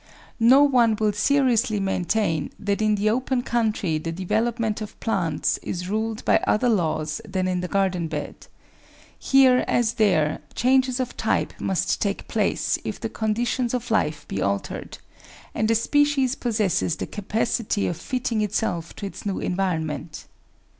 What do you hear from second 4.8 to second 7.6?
of plants is ruled by other laws than in